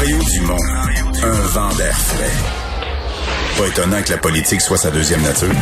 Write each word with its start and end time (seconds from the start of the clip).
Mario 0.00 0.16
Dumont, 0.32 0.56
un 1.22 1.46
vent 1.52 1.76
d'air 1.76 1.92
frais. 1.92 2.32
Pas 3.58 3.68
étonnant 3.68 4.02
que 4.02 4.12
la 4.12 4.16
politique 4.16 4.62
soit 4.62 4.78
sa 4.78 4.90
deuxième 4.90 5.20
nature. 5.20 5.52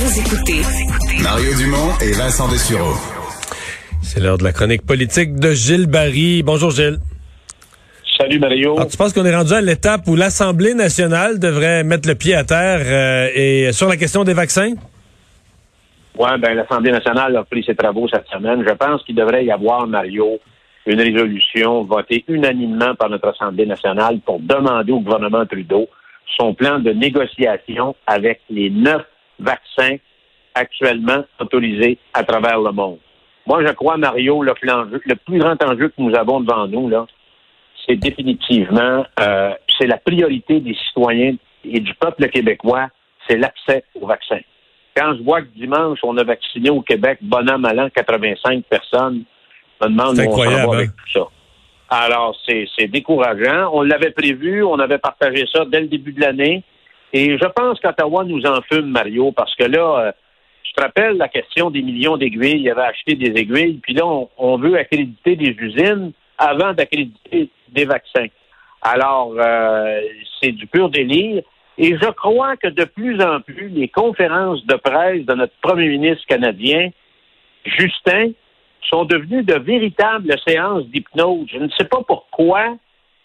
Vous 0.00 0.18
écoutez 0.18 0.62
Mario 1.22 1.54
Dumont 1.56 1.92
et 2.02 2.10
Vincent 2.10 2.48
Dessureau. 2.48 2.94
C'est 4.02 4.18
l'heure 4.18 4.36
de 4.36 4.42
la 4.42 4.50
chronique 4.50 4.84
politique 4.84 5.36
de 5.36 5.52
Gilles 5.52 5.86
Barry. 5.86 6.42
Bonjour 6.42 6.72
Gilles. 6.72 6.98
Salut 8.18 8.40
Mario. 8.40 8.74
Alors, 8.76 8.88
tu 8.88 8.96
penses 8.96 9.12
qu'on 9.12 9.24
est 9.24 9.36
rendu 9.36 9.52
à 9.52 9.60
l'étape 9.60 10.08
où 10.08 10.16
l'Assemblée 10.16 10.74
nationale 10.74 11.38
devrait 11.38 11.84
mettre 11.84 12.08
le 12.08 12.16
pied 12.16 12.34
à 12.34 12.42
terre 12.42 12.80
euh, 12.82 13.30
et 13.32 13.70
sur 13.72 13.88
la 13.88 13.96
question 13.96 14.24
des 14.24 14.34
vaccins? 14.34 14.72
Oui, 16.18 16.30
ben, 16.40 16.54
l'Assemblée 16.54 16.90
nationale 16.90 17.36
a 17.36 17.44
pris 17.44 17.62
ses 17.62 17.76
travaux 17.76 18.08
cette 18.08 18.26
semaine. 18.26 18.64
Je 18.66 18.74
pense 18.74 19.04
qu'il 19.04 19.14
devrait 19.14 19.44
y 19.44 19.52
avoir, 19.52 19.86
Mario, 19.86 20.40
une 20.86 21.00
résolution 21.00 21.84
votée 21.84 22.24
unanimement 22.28 22.94
par 22.94 23.10
notre 23.10 23.28
Assemblée 23.28 23.66
nationale 23.66 24.20
pour 24.20 24.40
demander 24.40 24.92
au 24.92 25.00
gouvernement 25.00 25.44
Trudeau 25.46 25.88
son 26.38 26.54
plan 26.54 26.78
de 26.78 26.90
négociation 26.92 27.94
avec 28.06 28.40
les 28.48 28.70
neuf 28.70 29.02
vaccins 29.38 29.96
actuellement 30.54 31.24
autorisés 31.38 31.98
à 32.14 32.24
travers 32.24 32.60
le 32.60 32.72
monde. 32.72 32.98
Moi, 33.46 33.64
je 33.66 33.72
crois, 33.72 33.96
Mario, 33.96 34.42
le, 34.42 34.54
le 34.62 35.14
plus 35.16 35.38
grand 35.38 35.62
enjeu 35.64 35.88
que 35.88 35.94
nous 35.98 36.14
avons 36.14 36.40
devant 36.40 36.66
nous, 36.66 36.88
là, 36.88 37.06
c'est 37.86 37.96
définitivement, 37.96 39.04
euh, 39.18 39.52
c'est 39.78 39.86
la 39.86 39.96
priorité 39.96 40.60
des 40.60 40.74
citoyens 40.74 41.34
et 41.64 41.80
du 41.80 41.94
peuple 41.94 42.28
québécois, 42.28 42.88
c'est 43.26 43.36
l'accès 43.36 43.84
aux 44.00 44.06
vaccins. 44.06 44.40
Quand 44.96 45.14
je 45.16 45.22
vois 45.22 45.42
que 45.42 45.48
dimanche, 45.56 45.98
on 46.02 46.16
a 46.16 46.24
vacciné 46.24 46.70
au 46.70 46.82
Québec, 46.82 47.18
bon 47.22 47.48
an, 47.48 47.58
mal 47.58 47.80
an, 47.80 47.88
85 47.94 48.64
personnes, 48.64 49.24
je 49.80 49.86
me 49.86 49.90
demande 49.90 50.18
où 50.18 50.22
on 50.22 50.36
s'en 50.36 50.50
va 50.50 50.62
hein? 50.62 50.72
avec 50.72 50.90
tout 50.90 51.12
ça. 51.12 51.28
Alors, 51.90 52.36
c'est 52.46 52.86
décourageant. 52.86 53.70
On 53.72 53.82
l'avait 53.82 54.12
prévu, 54.12 54.62
on 54.62 54.78
avait 54.78 54.98
partagé 54.98 55.44
ça 55.52 55.64
dès 55.64 55.80
le 55.80 55.88
début 55.88 56.12
de 56.12 56.20
l'année. 56.20 56.62
Et 57.12 57.36
je 57.36 57.46
pense 57.48 57.80
qu'Ottawa 57.80 58.22
nous 58.24 58.46
en 58.46 58.60
fume, 58.62 58.90
Mario, 58.90 59.32
parce 59.32 59.54
que 59.56 59.64
là, 59.64 59.98
euh, 59.98 60.12
je 60.62 60.72
te 60.72 60.80
rappelle 60.80 61.16
la 61.16 61.28
question 61.28 61.68
des 61.70 61.82
millions 61.82 62.16
d'aiguilles. 62.16 62.58
Il 62.58 62.62
y 62.62 62.70
avait 62.70 62.82
acheté 62.82 63.16
des 63.16 63.40
aiguilles, 63.40 63.80
puis 63.82 63.94
là, 63.94 64.04
on, 64.38 64.56
veut 64.58 64.78
accréditer 64.78 65.34
des 65.34 65.56
usines 65.58 66.12
avant 66.38 66.72
d'accréditer 66.72 67.50
des 67.70 67.84
vaccins. 67.84 68.28
Alors, 68.82 69.34
euh, 69.36 70.00
c'est 70.40 70.52
du 70.52 70.68
pur 70.68 70.90
délire. 70.90 71.42
Et 71.76 71.96
je 71.96 72.10
crois 72.10 72.56
que 72.56 72.68
de 72.68 72.84
plus 72.84 73.20
en 73.20 73.40
plus, 73.40 73.68
les 73.68 73.88
conférences 73.88 74.64
de 74.66 74.76
presse 74.76 75.24
de 75.24 75.34
notre 75.34 75.54
premier 75.60 75.88
ministre 75.88 76.24
canadien, 76.28 76.90
Justin, 77.64 78.30
sont 78.88 79.04
devenues 79.04 79.42
de 79.42 79.58
véritables 79.58 80.34
séances 80.46 80.84
d'hypnose. 80.86 81.46
Je 81.52 81.58
ne 81.58 81.68
sais 81.70 81.84
pas 81.84 82.02
pourquoi 82.06 82.76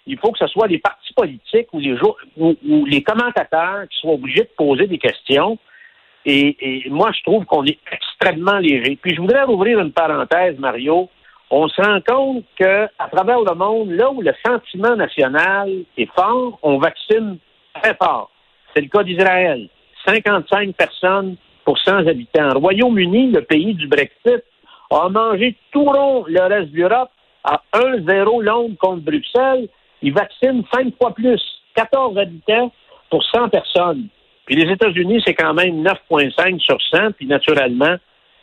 il 0.07 0.17
faut 0.19 0.31
que 0.31 0.39
ce 0.39 0.47
soit 0.47 0.67
les 0.67 0.77
partis 0.77 1.13
politiques 1.13 1.67
ou 1.73 1.79
les, 1.79 1.97
ou, 2.37 2.85
les 2.85 3.01
commentateurs 3.01 3.87
qui 3.89 3.99
soient 3.99 4.13
obligés 4.13 4.41
de 4.41 4.51
poser 4.55 4.87
des 4.87 4.97
questions. 4.97 5.57
Et, 6.27 6.83
moi, 6.89 7.11
je 7.15 7.21
trouve 7.23 7.45
qu'on 7.45 7.65
est 7.65 7.79
extrêmement 7.91 8.57
léger. 8.57 8.97
Puis 9.01 9.15
je 9.15 9.21
voudrais 9.21 9.43
rouvrir 9.43 9.79
une 9.79 9.91
parenthèse, 9.91 10.57
Mario. 10.57 11.09
On 11.51 11.67
se 11.67 11.79
rend 11.79 12.01
compte 12.01 12.43
qu'à 12.57 12.89
travers 13.11 13.41
le 13.41 13.53
monde, 13.53 13.91
là 13.91 14.09
où 14.09 14.21
le 14.21 14.33
sentiment 14.45 14.95
national 14.95 15.69
est 15.97 16.11
fort, 16.15 16.57
on 16.63 16.79
vaccine 16.79 17.37
très 17.75 17.95
fort. 17.95 18.31
C'est 18.73 18.81
le 18.81 18.87
cas 18.87 19.03
d'Israël. 19.03 19.69
55 20.05 20.75
personnes 20.75 21.35
pour 21.63 21.77
100 21.77 22.07
habitants. 22.07 22.49
Royaume-Uni, 22.59 23.31
le 23.31 23.41
pays 23.41 23.73
du 23.75 23.87
Brexit, 23.87 24.43
a 24.91 25.09
mangé 25.09 25.55
tout 25.71 25.85
rond 25.85 26.25
le 26.27 26.41
reste 26.41 26.71
de 26.71 26.77
l'Europe 26.77 27.09
à 27.43 27.61
1-0 27.73 28.43
Londres 28.43 28.75
contre 28.79 29.03
Bruxelles. 29.03 29.69
Ils 30.01 30.13
vaccinent 30.13 30.63
cinq 30.73 30.95
fois 30.97 31.11
plus, 31.11 31.41
14 31.75 32.17
habitants 32.17 32.71
pour 33.09 33.23
100 33.23 33.49
personnes. 33.49 34.07
Puis 34.45 34.55
les 34.55 34.71
États-Unis, 34.71 35.21
c'est 35.25 35.33
quand 35.33 35.53
même 35.53 35.83
9,5 35.83 36.59
sur 36.59 36.77
100. 36.81 37.13
Puis 37.13 37.25
naturellement, 37.25 37.95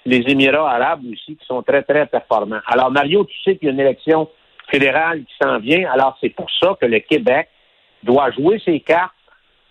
les 0.05 0.25
Émirats 0.28 0.71
arabes 0.71 1.03
aussi, 1.11 1.37
qui 1.37 1.47
sont 1.47 1.62
très, 1.62 1.83
très 1.83 2.06
performants. 2.06 2.61
Alors, 2.67 2.91
Mario, 2.91 3.25
tu 3.25 3.38
sais 3.43 3.56
qu'il 3.56 3.67
y 3.67 3.71
a 3.71 3.75
une 3.75 3.81
élection 3.81 4.28
fédérale 4.69 5.21
qui 5.25 5.34
s'en 5.41 5.59
vient. 5.59 5.91
Alors, 5.93 6.17
c'est 6.21 6.31
pour 6.31 6.50
ça 6.61 6.75
que 6.81 6.87
le 6.87 6.99
Québec 7.00 7.49
doit 8.03 8.31
jouer 8.33 8.61
ses 8.65 8.81
cartes, 8.81 9.12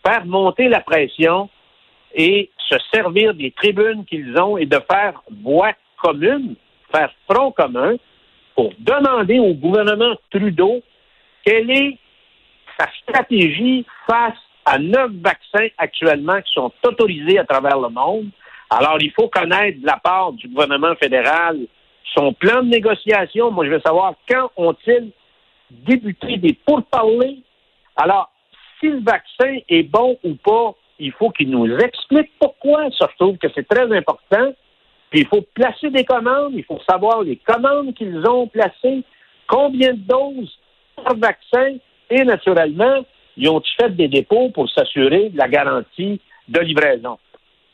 faire 0.06 0.26
monter 0.26 0.70
la 0.70 0.80
pression 0.80 1.50
et 2.14 2.50
se 2.70 2.76
servir 2.94 3.34
des 3.34 3.52
tribunes 3.52 4.06
qu'ils 4.06 4.40
ont 4.40 4.58
et 4.58 4.66
de 4.66 4.80
faire 4.90 5.22
voix 5.44 5.74
commune, 6.02 6.56
faire 6.92 7.12
front 7.30 7.52
commun 7.52 7.96
pour 8.56 8.72
demander 8.80 9.40
au 9.40 9.54
gouvernement 9.54 10.16
Trudeau 10.30 10.82
quelle 11.44 11.70
est 11.72 11.98
sa 12.78 12.88
stratégie 13.02 13.86
face 14.08 14.38
à 14.66 14.78
neuf 14.78 15.12
vaccins 15.14 15.68
actuellement 15.78 16.42
qui 16.42 16.54
sont 16.54 16.72
autorisés 16.86 17.40
à 17.40 17.46
travers 17.46 17.80
le 17.80 17.90
monde. 17.90 18.30
Alors, 18.70 18.98
il 19.02 19.12
faut 19.12 19.28
connaître 19.28 19.82
de 19.82 19.86
la 19.86 19.98
part 19.98 20.34
du 20.34 20.48
gouvernement 20.48 20.96
fédéral 20.96 21.58
son 22.16 22.34
plan 22.34 22.64
de 22.64 22.70
négociation. 22.70 23.52
Moi, 23.52 23.66
je 23.66 23.72
veux 23.72 23.82
savoir 23.82 24.14
quand 24.30 24.52
ont-ils 24.58 25.12
débuté 25.70 26.38
des 26.38 26.54
pourparlers. 26.66 27.42
Alors, 27.96 28.32
si 28.80 28.88
le 28.88 29.02
vaccin 29.02 29.60
est 29.70 29.84
bon 29.84 30.18
ou 30.24 30.36
pas, 30.36 30.74
il 31.00 31.12
faut 31.14 31.30
qu'il 31.32 31.50
nous 31.50 31.68
explique 31.78 32.32
pourquoi. 32.40 32.90
Ça, 32.98 33.10
je 33.12 33.18
trouve 33.18 33.38
que 33.38 33.48
c'est 33.56 33.68
très 33.68 33.92
important. 33.96 34.54
Puis 35.12 35.22
il 35.22 35.28
faut 35.28 35.44
placer 35.54 35.90
des 35.90 36.06
commandes, 36.06 36.54
il 36.56 36.64
faut 36.64 36.80
savoir 36.90 37.22
les 37.22 37.36
commandes 37.36 37.94
qu'ils 37.94 38.26
ont 38.26 38.48
placées, 38.48 39.04
combien 39.46 39.94
de 39.94 40.00
doses 40.00 40.58
par 40.96 41.16
vaccin, 41.16 41.76
et 42.10 42.24
naturellement, 42.24 43.06
ils 43.38 43.50
ont 43.50 43.62
fait 43.80 43.90
des 43.90 44.08
dépôts 44.08 44.50
pour 44.50 44.70
s'assurer 44.70 45.30
de 45.30 45.38
la 45.38 45.50
garantie 45.50 46.20
de 46.48 46.60
livraison. 46.60 47.20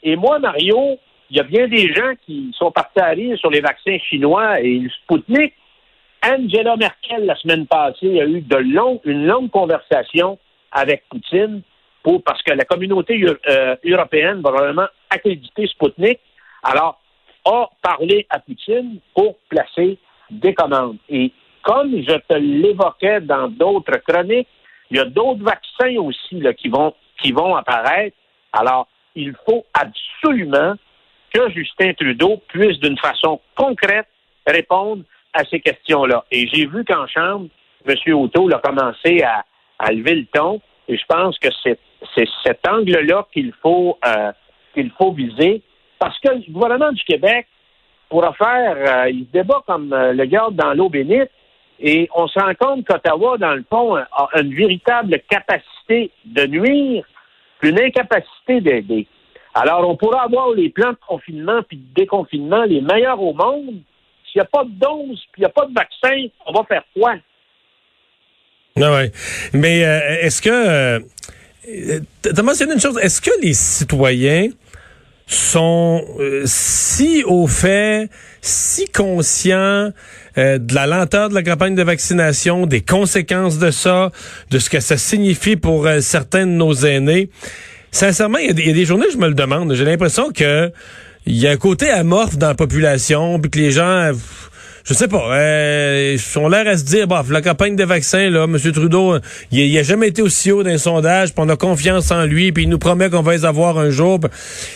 Et 0.03 0.15
moi, 0.15 0.39
Mario, 0.39 0.97
il 1.29 1.37
y 1.37 1.39
a 1.39 1.43
bien 1.43 1.67
des 1.67 1.93
gens 1.93 2.13
qui 2.25 2.51
sont 2.57 2.71
partis 2.71 2.99
à 2.99 3.09
rire 3.09 3.37
sur 3.37 3.51
les 3.51 3.61
vaccins 3.61 3.97
chinois 3.99 4.59
et 4.61 4.79
le 4.79 4.89
Sputnik. 4.89 5.53
Angela 6.25 6.75
Merkel, 6.75 7.25
la 7.25 7.35
semaine 7.35 7.67
passée, 7.67 8.19
a 8.19 8.25
eu 8.25 8.41
de 8.41 8.55
long, 8.57 8.99
une 9.05 9.27
longue 9.27 9.51
conversation 9.51 10.39
avec 10.71 11.03
Poutine 11.09 11.61
pour, 12.01 12.23
parce 12.23 12.41
que 12.41 12.53
la 12.53 12.65
communauté 12.65 13.23
euh, 13.23 13.75
européenne 13.85 14.41
va 14.41 14.51
vraiment 14.51 14.87
accréditer 15.09 15.67
Sputnik. 15.67 16.19
Alors, 16.63 16.99
a 17.47 17.69
parlé 17.81 18.25
à 18.29 18.39
Poutine 18.39 18.99
pour 19.15 19.37
placer 19.49 19.97
des 20.29 20.53
commandes. 20.53 20.97
Et 21.09 21.31
comme 21.63 21.91
je 22.01 22.15
te 22.27 22.33
l'évoquais 22.33 23.21
dans 23.21 23.47
d'autres 23.47 23.97
chroniques, 24.07 24.47
il 24.89 24.97
y 24.97 24.99
a 24.99 25.05
d'autres 25.05 25.43
vaccins 25.43 25.97
aussi 25.97 26.41
qui, 26.57 26.69
vont, 26.69 26.93
qui 27.21 27.31
vont 27.31 27.55
apparaître. 27.55 28.15
Alors, 28.53 28.87
il 29.15 29.33
faut 29.45 29.65
absolument 29.73 30.75
que 31.33 31.49
Justin 31.51 31.93
Trudeau 31.93 32.41
puisse 32.47 32.79
d'une 32.79 32.97
façon 32.97 33.41
concrète 33.55 34.07
répondre 34.45 35.03
à 35.33 35.43
ces 35.45 35.59
questions-là. 35.59 36.25
Et 36.31 36.47
j'ai 36.47 36.65
vu 36.65 36.85
qu'en 36.85 37.07
Chambre, 37.07 37.47
M. 37.85 38.13
Auto 38.13 38.49
a 38.53 38.59
commencé 38.59 39.23
à, 39.23 39.43
lever 39.91 40.15
le 40.15 40.25
ton. 40.25 40.61
Et 40.87 40.97
je 40.97 41.05
pense 41.07 41.37
que 41.39 41.49
c'est 41.63 41.79
cet 42.45 42.67
angle-là 42.67 43.27
qu'il 43.33 43.53
faut, 43.61 43.97
euh, 44.05 44.31
qu'il 44.73 44.89
faut 44.91 45.11
viser. 45.11 45.61
Parce 45.99 46.19
que 46.19 46.29
le 46.29 46.51
gouvernement 46.51 46.91
du 46.91 47.03
Québec 47.03 47.47
pourra 48.09 48.33
faire, 48.33 48.75
euh, 48.77 49.09
il 49.09 49.25
se 49.25 49.31
débat 49.31 49.61
comme 49.65 49.91
euh, 49.93 50.13
le 50.13 50.25
garde 50.25 50.55
dans 50.55 50.73
l'eau 50.73 50.89
bénite, 50.89 51.29
et 51.79 52.09
on 52.15 52.27
se 52.27 52.39
rend 52.39 52.53
compte 52.55 52.87
qu'Ottawa, 52.87 53.37
dans 53.37 53.53
le 53.53 53.63
fond, 53.69 53.95
a 53.95 54.29
une 54.39 54.53
véritable 54.53 55.19
capacité 55.29 56.11
de 56.25 56.47
nuire, 56.47 57.05
une 57.61 57.79
incapacité 57.79 58.61
d'aider. 58.61 59.07
Alors, 59.53 59.87
on 59.87 59.95
pourra 59.95 60.23
avoir 60.23 60.51
les 60.51 60.69
plans 60.69 60.91
de 60.91 60.97
confinement 61.07 61.61
puis 61.67 61.77
de 61.77 61.93
déconfinement 61.93 62.63
les 62.63 62.81
meilleurs 62.81 63.21
au 63.21 63.33
monde. 63.33 63.81
S'il 64.25 64.39
n'y 64.39 64.41
a 64.41 64.45
pas 64.45 64.63
de 64.63 64.71
dose 64.71 65.23
puis 65.31 65.39
il 65.39 65.41
n'y 65.41 65.45
a 65.45 65.49
pas 65.49 65.65
de 65.65 65.73
vaccin, 65.73 66.27
on 66.45 66.51
va 66.51 66.63
faire 66.63 66.83
quoi? 66.95 67.15
Ah 68.79 68.91
ouais. 68.93 69.11
Mais 69.53 69.83
euh, 69.83 70.21
est-ce 70.21 70.41
que... 70.41 70.99
tu 72.23 72.39
as 72.39 72.43
mentionné 72.43 72.73
une 72.73 72.79
chose. 72.79 72.97
Est-ce 72.99 73.21
que 73.21 73.31
les 73.41 73.53
citoyens 73.53 74.49
sont 75.27 76.05
euh, 76.19 76.43
si 76.45 77.23
au 77.25 77.47
fait, 77.47 78.09
si 78.41 78.87
conscients 78.87 79.91
euh, 80.37 80.57
de 80.57 80.73
la 80.73 80.87
lenteur 80.87 81.29
de 81.29 81.35
la 81.35 81.43
campagne 81.43 81.75
de 81.75 81.83
vaccination, 81.83 82.65
des 82.65 82.81
conséquences 82.81 83.59
de 83.59 83.69
ça, 83.69 84.11
de 84.49 84.57
ce 84.59 84.69
que 84.69 84.79
ça 84.79 84.97
signifie 84.97 85.57
pour 85.57 85.85
euh, 85.85 85.99
certains 85.99 86.45
de 86.45 86.51
nos 86.51 86.73
aînés. 86.73 87.29
Sincèrement, 87.91 88.37
il 88.37 88.47
y, 88.47 88.69
a 88.69 88.73
des 88.73 88.85
journées, 88.85 89.07
je 89.11 89.17
me 89.17 89.27
le 89.27 89.33
demande. 89.33 89.73
J'ai 89.73 89.85
l'impression 89.85 90.31
que 90.31 90.71
il 91.25 91.35
y 91.35 91.47
a 91.47 91.51
un 91.51 91.57
côté 91.57 91.89
amorphe 91.89 92.37
dans 92.37 92.47
la 92.47 92.55
population, 92.55 93.37
puis 93.39 93.51
que 93.51 93.59
les 93.59 93.71
gens 93.71 94.11
je 94.87 94.93
sais 94.93 95.07
pas. 95.09 95.35
Euh, 95.37 96.17
ont 96.37 96.47
l'air 96.47 96.67
à 96.67 96.77
se 96.77 96.83
dire, 96.83 97.07
bah, 97.07 97.25
la 97.29 97.41
campagne 97.41 97.75
des 97.75 97.85
vaccins, 97.85 98.29
là, 98.29 98.45
M. 98.45 98.57
Trudeau, 98.71 99.17
il, 99.51 99.59
il 99.59 99.77
a 99.77 99.83
jamais 99.83 100.07
été 100.07 100.21
aussi 100.21 100.51
haut 100.51 100.63
dans 100.63 100.69
les 100.69 100.77
sondages, 100.77 101.33
puis 101.33 101.43
on 101.45 101.49
a 101.49 101.57
confiance 101.57 102.09
en 102.11 102.23
lui, 102.23 102.51
puis 102.53 102.63
il 102.63 102.69
nous 102.69 102.79
promet 102.79 103.09
qu'on 103.09 103.21
va 103.21 103.33
les 103.33 103.43
avoir 103.43 103.77
un 103.79 103.89
jour. 103.89 104.19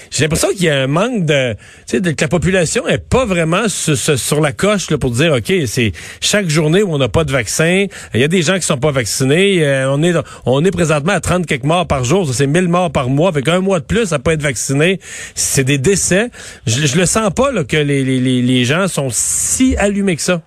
J'ai 0.10 0.24
l'impression 0.26 0.50
qu'il 0.50 0.64
y 0.64 0.70
a 0.70 0.82
un 0.82 0.88
manque 0.88 1.26
de, 1.26 1.54
tu 1.88 2.02
sais, 2.04 2.14
que 2.14 2.22
la 2.22 2.28
population 2.28 2.86
est 2.88 2.98
pas 2.98 3.26
vraiment 3.26 3.70
sur, 3.70 4.42
la 4.42 4.52
coche 4.52 4.92
là, 4.92 4.98
pour 4.98 5.12
dire, 5.12 5.34
ok, 5.34 5.54
c'est 5.66 5.94
chaque 6.20 6.50
journée 6.50 6.84
où 6.84 6.94
on 6.94 6.98
n'a 6.98 7.08
pas 7.08 7.24
de 7.24 7.32
vaccin. 7.32 7.86
Il 8.14 8.20
y 8.20 8.24
a 8.24 8.28
des 8.28 8.42
gens 8.42 8.56
qui 8.56 8.64
sont 8.64 8.78
pas 8.78 8.92
vaccinés. 8.92 9.66
Euh, 9.66 9.90
on 9.92 10.04
est, 10.04 10.14
on 10.46 10.66
est 10.66 10.72
présentement 10.72 11.14
à 11.14 11.22
30 11.22 11.46
quelques 11.46 11.64
morts 11.64 11.88
par 11.88 12.04
jour. 12.04 12.30
C'est 12.34 12.48
1000 12.48 12.68
morts 12.68 12.92
par 12.92 13.10
mois. 13.10 13.30
Avec 13.30 13.48
un 13.48 13.62
mois 13.62 13.80
de 13.80 13.86
plus 13.86 14.12
à 14.12 14.20
pas 14.20 14.34
être 14.34 14.42
vacciné, 14.42 15.00
c'est 15.36 15.64
des 15.64 15.78
décès. 15.78 16.30
Je, 16.68 16.86
je 16.86 16.98
le 16.98 17.06
sens 17.06 17.32
pas 17.34 17.52
là, 17.52 17.64
que 17.64 17.78
les, 17.78 18.04
les, 18.04 18.42
les 18.42 18.66
gens 18.66 18.88
sont 18.90 19.08
si 19.12 19.76
allumés 19.78 20.01
que 20.06 20.22
ça. 20.22 20.42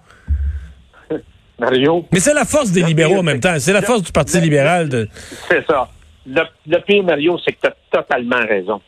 Mario. 1.59 2.07
Mais 2.13 2.21
c'est 2.21 2.35
la 2.35 2.45
force 2.45 2.71
des 2.71 2.83
libéraux 2.83 3.19
en 3.19 3.23
même 3.23 3.41
temps. 3.41 3.55
C'est 3.59 3.73
la 3.73 3.83
force 3.83 4.03
du 4.03 4.13
Parti 4.13 4.41
libéral. 4.41 4.89
De... 4.89 5.09
C'est 5.49 5.65
ça. 5.67 5.89
Le, 6.27 6.43
le, 6.67 6.79
pire, 6.81 7.03
Mario, 7.03 7.39
c'est 7.45 7.53
que 7.53 7.61
tu 7.63 7.69
as 7.69 7.77
totalement 7.91 8.45
raison. 8.47 8.81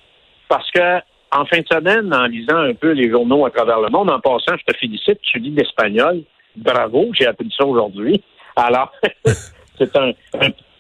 Parce 0.49 0.71
que 0.71 1.01
en 1.33 1.45
fin 1.45 1.59
de 1.59 1.67
semaine, 1.67 2.13
en 2.15 2.27
lisant 2.27 2.59
un 2.59 2.75
peu 2.75 2.93
les 2.93 3.11
journaux 3.11 3.45
à 3.45 3.51
travers 3.51 3.81
le 3.81 3.91
monde, 3.91 4.11
en 4.11 4.21
passant, 4.21 4.57
je 4.57 4.73
te 4.73 4.77
félicite, 4.79 5.21
tu 5.23 5.39
lis 5.39 5.51
l'espagnol. 5.51 6.23
Bravo, 6.57 7.11
j'ai 7.13 7.27
appris 7.27 7.53
ça 7.57 7.67
aujourd'hui. 7.67 8.23
Alors, 8.55 8.93
c'est 9.79 9.97
un, 9.97 10.13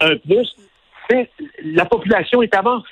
un, 0.00 0.16
plus. 0.16 0.54
La 1.64 1.84
population 1.84 2.42
est 2.42 2.54
avance. 2.54 2.86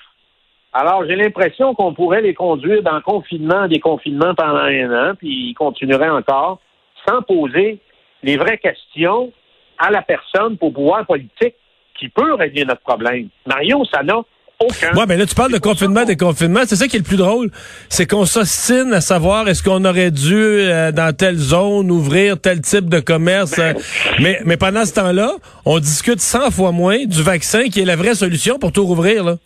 Alors, 0.73 1.05
j'ai 1.07 1.17
l'impression 1.17 1.75
qu'on 1.75 1.95
pourrait 1.95 2.21
les 2.21 2.35
conduire 2.35 2.83
dans 2.83 3.01
confinement, 3.01 3.69
des 3.69 3.81
confinements 3.81 4.35
pendant 4.35 4.57
un 4.57 5.11
an, 5.11 5.15
puis 5.17 5.51
ils 5.51 5.55
continueraient 5.55 6.11
encore 6.11 6.61
sans 7.07 7.23
poser 7.23 7.79
les 8.23 8.37
vraies 8.37 8.59
questions 8.59 9.33
à 9.79 9.91
la 9.91 10.03
personne 10.03 10.57
pour 10.57 10.73
pouvoir 10.73 11.07
politique 11.07 11.55
qui 11.99 12.09
peut 12.09 12.35
régler 12.35 12.65
notre 12.65 12.83
problème. 12.83 13.29
Mario, 13.47 13.85
ça 13.93 14.03
n'a 14.03 14.17
aucun. 14.61 14.93
Ouais, 14.95 15.05
mais 15.07 15.17
là, 15.17 15.27
tu 15.27 15.35
parles 15.35 15.53
de 15.53 15.59
confinement, 15.59 16.05
déconfinement. 16.05 16.61
C'est 16.67 16.77
ça 16.77 16.87
qui 16.87 16.97
est 16.97 17.01
le 17.01 17.05
plus 17.05 17.17
drôle. 17.17 17.51
C'est 17.89 18.09
qu'on 18.09 18.25
s'ostine 18.25 18.93
à 18.93 19.01
savoir 19.01 19.49
est-ce 19.49 19.63
qu'on 19.63 19.85
aurait 19.85 20.11
dû, 20.11 20.35
euh, 20.35 20.93
dans 20.93 21.15
telle 21.15 21.37
zone, 21.37 21.91
ouvrir 21.91 22.41
tel 22.41 22.61
type 22.61 22.89
de 22.89 23.01
commerce. 23.01 23.59
Euh, 23.59 23.75
mais, 24.21 24.41
mais 24.45 24.57
pendant 24.57 24.85
ce 24.85 24.95
temps-là, 24.95 25.33
on 25.65 25.79
discute 25.79 26.21
100 26.21 26.51
fois 26.51 26.73
moins 26.73 27.05
du 27.05 27.23
vaccin 27.23 27.65
qui 27.65 27.81
est 27.81 27.85
la 27.85 27.97
vraie 27.97 28.15
solution 28.15 28.59
pour 28.59 28.73
tout 28.73 28.85
rouvrir, 28.85 29.25
là. 29.25 29.37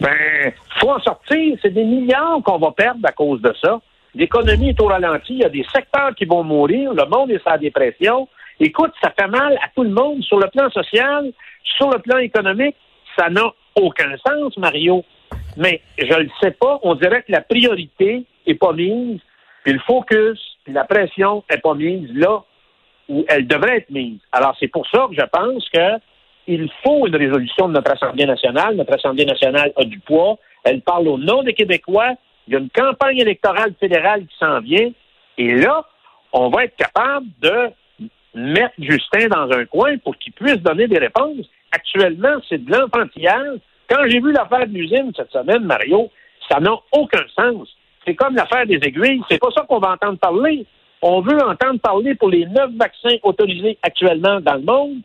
Ben, 0.00 0.52
faut 0.80 0.90
en 0.90 1.00
sortir. 1.00 1.56
C'est 1.62 1.72
des 1.72 1.84
milliards 1.84 2.40
qu'on 2.44 2.58
va 2.58 2.72
perdre 2.72 3.00
à 3.04 3.12
cause 3.12 3.40
de 3.40 3.52
ça. 3.60 3.80
L'économie 4.14 4.70
est 4.70 4.80
au 4.80 4.86
ralenti. 4.86 5.34
Il 5.34 5.38
y 5.38 5.44
a 5.44 5.48
des 5.48 5.64
secteurs 5.64 6.14
qui 6.14 6.24
vont 6.24 6.44
mourir. 6.44 6.92
Le 6.92 7.06
monde 7.06 7.30
est 7.30 7.42
sans 7.42 7.56
dépression. 7.56 8.28
Écoute, 8.60 8.92
ça 9.02 9.12
fait 9.18 9.28
mal 9.28 9.54
à 9.56 9.68
tout 9.74 9.82
le 9.82 9.90
monde 9.90 10.22
sur 10.22 10.38
le 10.38 10.48
plan 10.48 10.70
social, 10.70 11.32
sur 11.76 11.90
le 11.90 11.98
plan 11.98 12.18
économique. 12.18 12.76
Ça 13.18 13.30
n'a 13.30 13.52
aucun 13.74 14.14
sens, 14.26 14.56
Mario. 14.56 15.04
Mais 15.56 15.80
je 15.98 16.12
ne 16.12 16.24
le 16.24 16.30
sais 16.40 16.52
pas. 16.52 16.78
On 16.82 16.94
dirait 16.94 17.22
que 17.22 17.32
la 17.32 17.40
priorité 17.40 18.24
est 18.46 18.54
pas 18.54 18.72
mise, 18.72 19.20
puis 19.64 19.72
le 19.72 19.78
focus, 19.80 20.38
puis 20.64 20.72
la 20.72 20.84
pression 20.84 21.44
est 21.48 21.58
pas 21.58 21.74
mise 21.74 22.10
là 22.14 22.42
où 23.08 23.24
elle 23.28 23.46
devrait 23.46 23.78
être 23.78 23.90
mise. 23.90 24.18
Alors, 24.30 24.56
c'est 24.60 24.68
pour 24.68 24.86
ça 24.88 25.06
que 25.08 25.14
je 25.14 25.26
pense 25.26 25.68
que 25.70 25.98
il 26.46 26.68
faut 26.82 27.06
une 27.06 27.14
résolution 27.14 27.68
de 27.68 27.74
notre 27.74 27.92
Assemblée 27.92 28.26
nationale. 28.26 28.74
Notre 28.74 28.94
Assemblée 28.94 29.24
nationale 29.24 29.72
a 29.76 29.84
du 29.84 29.98
poids. 30.00 30.38
Elle 30.64 30.80
parle 30.80 31.08
au 31.08 31.18
nom 31.18 31.42
des 31.42 31.54
Québécois. 31.54 32.14
Il 32.46 32.54
y 32.54 32.56
a 32.56 32.60
une 32.60 32.70
campagne 32.70 33.18
électorale 33.18 33.74
fédérale 33.78 34.26
qui 34.26 34.36
s'en 34.38 34.60
vient. 34.60 34.90
Et 35.38 35.54
là, 35.54 35.84
on 36.32 36.48
va 36.50 36.64
être 36.64 36.76
capable 36.76 37.26
de 37.40 37.70
mettre 38.34 38.74
Justin 38.78 39.28
dans 39.28 39.50
un 39.50 39.64
coin 39.66 39.98
pour 39.98 40.16
qu'il 40.16 40.32
puisse 40.32 40.56
donner 40.56 40.88
des 40.88 40.98
réponses. 40.98 41.46
Actuellement, 41.70 42.36
c'est 42.48 42.64
de 42.64 42.72
l'enfantillage. 42.72 43.58
Quand 43.88 44.02
j'ai 44.08 44.20
vu 44.20 44.32
l'affaire 44.32 44.66
de 44.66 44.72
l'usine 44.72 45.12
cette 45.16 45.30
semaine, 45.30 45.64
Mario, 45.64 46.10
ça 46.50 46.60
n'a 46.60 46.74
aucun 46.92 47.24
sens. 47.38 47.68
C'est 48.06 48.14
comme 48.14 48.34
l'affaire 48.34 48.66
des 48.66 48.80
aiguilles. 48.82 49.22
C'est 49.30 49.38
pas 49.38 49.50
ça 49.54 49.64
qu'on 49.68 49.78
va 49.78 49.92
entendre 49.92 50.18
parler. 50.18 50.66
On 51.02 51.20
veut 51.20 51.38
entendre 51.42 51.80
parler 51.80 52.14
pour 52.14 52.30
les 52.30 52.46
neuf 52.46 52.70
vaccins 52.76 53.16
autorisés 53.22 53.78
actuellement 53.82 54.40
dans 54.40 54.54
le 54.54 54.62
monde. 54.62 55.00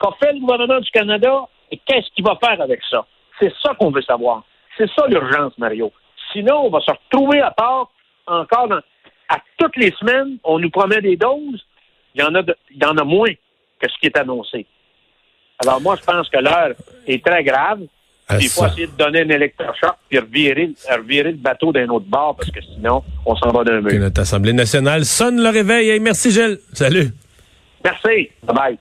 Qu'a 0.00 0.10
fait 0.20 0.32
le 0.32 0.40
gouvernement 0.40 0.80
du 0.80 0.90
Canada? 0.90 1.46
Et 1.70 1.78
qu'est-ce 1.78 2.10
qu'il 2.14 2.24
va 2.24 2.38
faire 2.42 2.60
avec 2.60 2.80
ça? 2.90 3.06
C'est 3.38 3.52
ça 3.62 3.74
qu'on 3.74 3.90
veut 3.90 4.02
savoir. 4.02 4.44
C'est 4.76 4.90
ça 4.90 5.06
l'urgence, 5.06 5.56
Mario. 5.58 5.92
Sinon, 6.32 6.66
on 6.66 6.70
va 6.70 6.80
se 6.80 6.90
retrouver 6.90 7.40
à 7.40 7.50
part 7.50 7.90
encore 8.26 8.68
à 9.28 9.38
toutes 9.58 9.76
les 9.76 9.92
semaines, 9.92 10.38
on 10.44 10.58
nous 10.58 10.70
promet 10.70 11.00
des 11.00 11.16
doses, 11.16 11.64
il 12.14 12.20
y 12.20 12.24
en 12.24 12.34
a 12.34 12.42
il 12.70 12.82
y 12.82 12.84
en 12.84 12.96
a 12.96 13.04
moins 13.04 13.32
que 13.80 13.88
ce 13.88 13.98
qui 13.98 14.06
est 14.06 14.16
annoncé. 14.16 14.66
Alors 15.60 15.80
moi, 15.80 15.96
je 15.96 16.04
pense 16.04 16.28
que 16.28 16.38
l'heure 16.38 16.74
est 17.06 17.24
très 17.24 17.44
grave. 17.44 17.80
Ah, 18.28 18.36
il 18.40 18.48
faut 18.48 18.64
essayer 18.66 18.86
de 18.86 18.92
donner 18.92 19.22
un 19.22 19.28
électrochoc 19.28 19.96
puis 20.08 20.18
revirer, 20.18 20.70
revirer 20.88 21.32
le 21.32 21.36
bateau 21.38 21.72
d'un 21.72 21.88
autre 21.88 22.06
bord 22.06 22.36
parce 22.36 22.50
que 22.50 22.60
sinon, 22.62 23.02
on 23.26 23.34
s'en 23.36 23.50
va 23.50 23.64
d'un 23.64 23.80
mur. 23.80 23.92
Notre 23.98 24.22
Assemblée 24.22 24.52
nationale 24.52 25.04
sonne 25.04 25.42
le 25.42 25.48
réveil. 25.48 25.98
merci 26.00 26.30
Gilles. 26.30 26.58
Salut. 26.72 27.10
Merci. 27.84 28.30
Bye 28.44 28.54
bye. 28.54 28.78